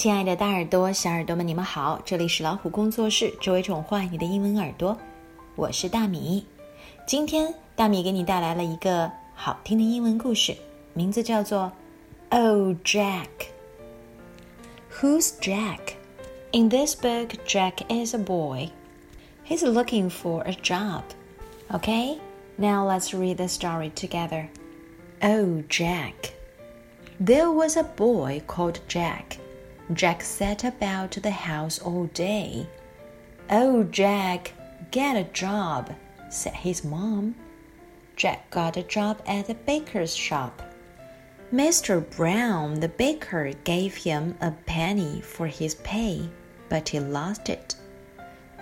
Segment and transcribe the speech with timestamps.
[0.00, 2.01] 亲爱的大耳朵、小耳朵们，你们好！
[2.03, 4.97] 这里是老虎工作室，只为宠坏你的英文耳朵。
[5.55, 6.43] 我是大米。
[7.05, 10.57] 今天大米给你带来了一个好听的英文故事，
[10.95, 11.71] 名字叫做《
[12.35, 15.93] Oh Jack》。Who's Jack?
[16.51, 18.69] In this book, Jack is a boy.
[19.45, 21.03] He's looking for a job.
[21.69, 22.17] Okay,
[22.55, 24.47] now let's read the story together.
[25.21, 26.33] Oh, Jack.
[27.23, 29.37] There was a boy called Jack.
[29.93, 32.67] Jack sat about the house all day.
[33.49, 34.53] Oh, Jack,
[34.91, 35.93] get a job,
[36.29, 37.35] said his mom.
[38.15, 40.61] Jack got a job at the baker's shop.
[41.51, 42.07] Mr.
[42.15, 46.29] Brown, the baker, gave him a penny for his pay,
[46.69, 47.75] but he lost it.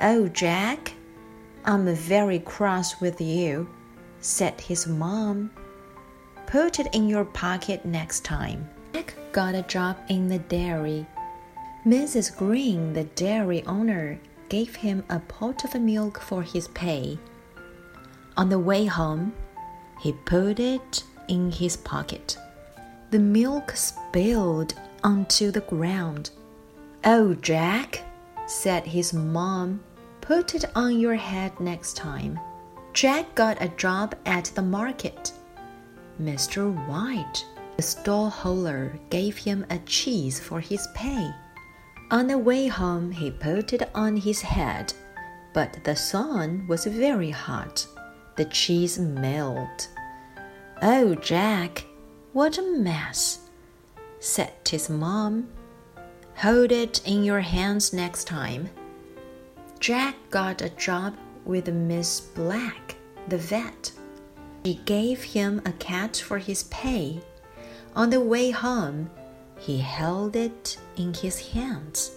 [0.02, 0.94] Oh, Jack,
[1.66, 3.70] I'm very cross with you,
[4.22, 5.52] said his mom.
[6.48, 8.68] Put it in your pocket next time.
[8.94, 11.06] Jack got a job in the dairy.
[11.86, 12.36] Mrs.
[12.36, 14.20] Green, the dairy owner,
[14.50, 17.18] gave him a pot of milk for his pay.
[18.36, 19.34] On the way home,
[20.02, 22.38] he put it in his pocket.
[23.12, 26.32] The milk spilled onto the ground.
[27.06, 28.04] Oh, Jack,
[28.46, 29.82] said his mom,
[30.20, 32.38] put it on your head next time.
[32.94, 35.32] Jack got a job at the market.
[36.22, 36.74] Mr.
[36.88, 37.46] White,
[37.78, 41.32] the stallholder, gave him a cheese for his pay.
[42.12, 44.94] On the way home, he put it on his head,
[45.54, 47.86] but the sun was very hot.
[48.36, 49.88] The cheese melted.
[50.82, 51.86] Oh, Jack,
[52.34, 53.50] what a mess,
[54.20, 55.50] said his mom.
[56.38, 58.70] Hold it in your hands next time.
[59.80, 62.96] Jack got a job with Miss Black,
[63.28, 63.92] the vet.
[64.66, 67.22] She gave him a cat for his pay.
[67.96, 69.10] On the way home,
[69.60, 72.12] he held it in his hands.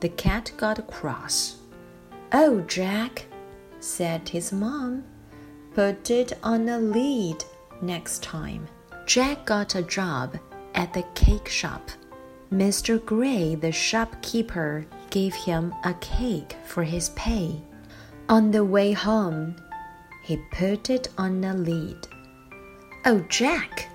[0.00, 1.56] The cat got cross.
[2.32, 3.26] Oh, Jack,
[3.80, 5.04] said his mom,
[5.74, 7.44] put it on a lid
[7.82, 8.66] next time.
[9.06, 10.38] Jack got a job
[10.74, 11.90] at the cake shop.
[12.52, 13.04] Mr.
[13.04, 17.60] Gray, the shopkeeper, gave him a cake for his pay.
[18.28, 19.56] On the way home,
[20.22, 22.06] he put it on a lid.
[23.04, 23.90] Oh, Jack,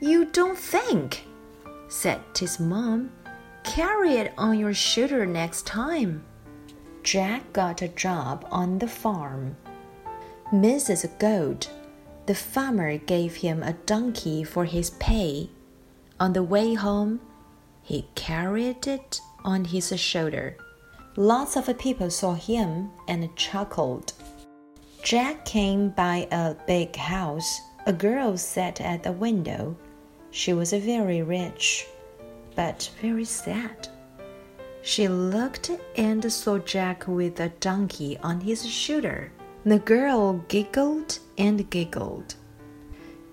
[0.00, 1.27] you don't think,
[1.88, 3.10] said his mom.
[3.64, 6.24] Carry it on your shoulder next time.
[7.02, 9.56] Jack got a job on the farm.
[10.52, 11.18] Mrs.
[11.18, 11.68] Gold,
[12.26, 15.50] the farmer, gave him a donkey for his pay.
[16.20, 17.20] On the way home,
[17.82, 20.56] he carried it on his shoulder.
[21.16, 24.12] Lots of people saw him and chuckled.
[25.02, 27.60] Jack came by a big house.
[27.86, 29.76] A girl sat at the window.
[30.31, 31.85] She was very rich,
[32.55, 33.87] but very sad.
[34.81, 39.31] She looked and saw Jack with a donkey on his shoulder.
[39.65, 42.35] The girl giggled and giggled.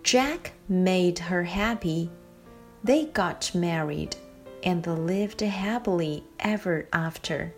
[0.05, 2.09] Jack made her happy.
[2.85, 4.17] They got married
[4.63, 7.53] and lived happily ever after.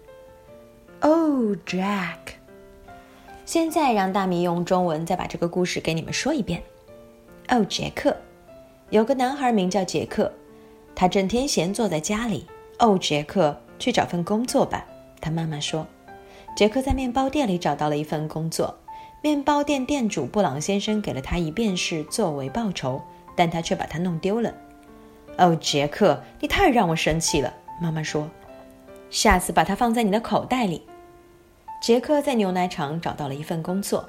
[1.03, 2.39] Oh, Jack!
[3.45, 6.63] 现在让大米用中文再把这个故事给你们说一遍。
[7.49, 8.17] 哦，杰克，
[8.90, 10.32] 有个男孩名叫杰克，
[10.96, 12.46] 他整天闲坐在家里。
[12.80, 14.86] 哦，杰克，去找份工作吧。
[15.20, 15.86] 他妈妈说。
[16.56, 18.76] 杰克在面包店里找到了一份工作，
[19.22, 23.02] 面包店店主布朗先生给了他一便士作为报酬，
[23.36, 24.52] 但他却把它弄丢了。
[25.38, 27.54] 哦，杰克，你太让我生气了。
[27.82, 28.28] 妈妈说。
[29.10, 30.82] 下次把它放在你的口袋里。
[31.82, 34.04] 杰克在牛奶厂找到了一份工作，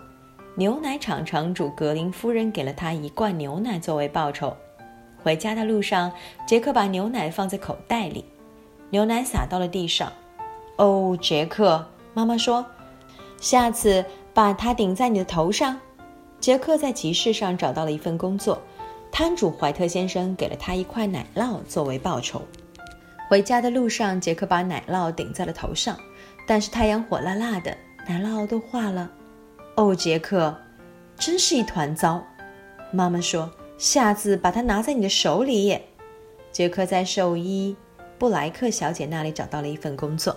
[0.55, 4.57] 牛奶厂厂主格林夫人给了他一罐牛奶作为报酬。
[5.23, 6.11] 回家的路上，
[6.47, 8.25] 杰克把牛奶放在口袋里，
[8.91, 10.13] 牛奶洒到了地上。
[10.77, 11.85] 哦，杰克，
[12.15, 12.65] 妈妈说，
[13.41, 15.79] 下次把它顶在你的头上。
[16.41, 18.63] 杰克在集市上找到了一份工作，
[19.11, 22.41] 摊主怀特先生给了他一块奶酪作为报酬。
[23.29, 25.99] 回家的路上，杰克把奶酪顶在了头上，
[26.47, 27.77] 但是太阳火辣辣的，
[28.07, 29.11] 奶酪都化了。
[29.75, 30.57] 哦，杰克，
[31.17, 32.25] 真是一团糟。
[32.93, 35.79] 妈妈说：“下次把它拿在你的手里。”
[36.53, 37.75] 杰克在兽医
[38.19, 40.37] 布莱克小姐那里找到了一份工作，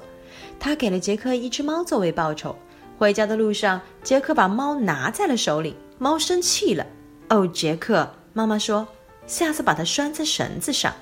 [0.60, 2.56] 他给了杰克一只猫作为报酬。
[2.98, 6.86] 回家的路上，杰克把猫拿在了手里，猫生气了。
[7.30, 8.88] 哦，杰克，妈妈说
[9.26, 10.94] ：“下次把它拴在绳子上。”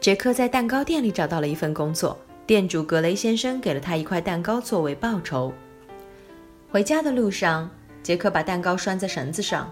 [0.00, 2.16] 杰克在蛋糕店里找到了一份工作，
[2.46, 5.52] 店主格雷先生给了他一块蛋糕作为报酬。
[6.70, 7.68] 回家的路上，
[8.02, 9.70] 杰克把蛋糕拴在绳子上。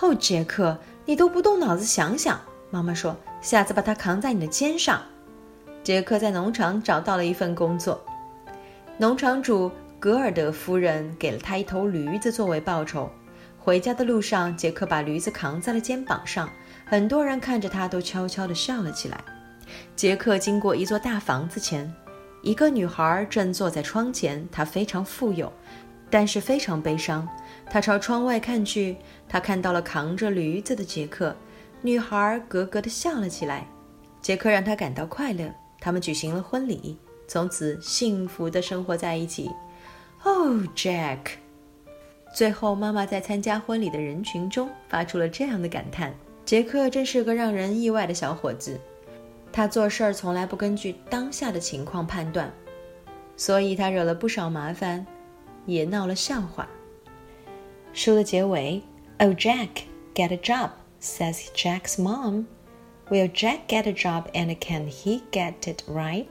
[0.00, 2.38] 哦，杰克，你都不动脑子想想。
[2.70, 5.00] 妈妈说：“下次把它扛在你的肩上。”
[5.82, 8.04] 杰克在农场找到了一份工作。
[8.98, 9.70] 农场主
[10.00, 13.08] 格尔德夫人给了他一头驴子作为报酬。
[13.58, 16.48] 回家的路上，杰克把驴子扛在了肩膀上，
[16.84, 19.20] 很多人看着他都悄悄地笑了起来。
[19.94, 21.92] 杰克经过一座大房子前，
[22.42, 25.52] 一个女孩正坐在窗前，她非常富有，
[26.08, 27.28] 但是非常悲伤。
[27.68, 28.96] 他朝窗外看去，
[29.28, 31.34] 他看到了扛着驴子的杰克。
[31.82, 33.66] 女孩咯咯地笑了起来。
[34.22, 35.52] 杰克让她感到快乐。
[35.78, 36.96] 他们举行了婚礼，
[37.28, 39.50] 从此幸福地生活在一起。
[40.24, 41.18] Oh, Jack！
[42.34, 46.12] 最后，妈妈在参加婚礼的人群中发出了这样的感叹
[46.44, 48.80] ：“杰克真是个让人意外的小伙子。
[49.52, 52.52] 他做事儿从来不根据当下的情况判断，
[53.36, 55.06] 所以他惹了不少麻烦，
[55.66, 56.68] 也闹了笑话。”
[57.96, 58.82] 书的结尾
[59.18, 59.68] ：“Oh, Jack,
[60.14, 60.68] get a job,”
[61.00, 62.44] says Jack's mom.
[63.08, 66.26] Will Jack get a job and can he get it right？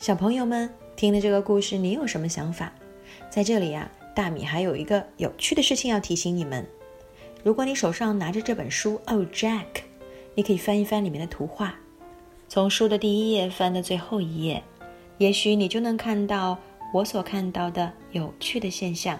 [0.00, 2.72] 小朋友们听了这个故事，你有什么想法？
[3.30, 6.66] 在这里呀，大米还有一个有趣的事情要提醒你们：
[7.44, 9.64] 如果你手上拿着这本书《Oh Jack》，
[10.34, 11.76] 你可以翻一翻里面的图画，
[12.48, 14.64] 从书的第一页翻到最后一页，
[15.18, 16.58] 也许你就能看到
[16.92, 19.16] 我所看到的有趣的现象。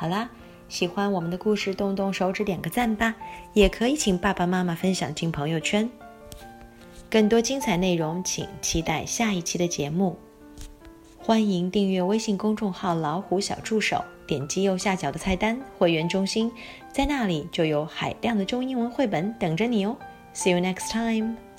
[0.00, 0.30] 好啦。
[0.70, 3.14] 喜欢我们的故事，动动手指点个赞吧！
[3.52, 5.90] 也可以请爸爸妈妈分享进朋友圈。
[7.10, 10.16] 更多精彩内容，请期待下一期的节目。
[11.18, 16.50] 欢迎订阅微信公众号“老虎小助手”，点击右下角的菜单“会员中心”，
[16.90, 19.94] 在那里就有海量的中英文绘本等着你哦。
[20.32, 21.49] See you next time.